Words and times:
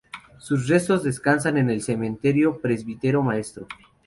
Sus 0.39 0.67
restos 0.67 1.03
descansan 1.03 1.57
en 1.57 1.69
el 1.69 1.83
Cementerio 1.83 2.59
Presbítero 2.59 3.21
Maestro. 3.21 3.67